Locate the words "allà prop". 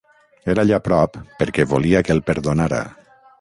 0.65-1.19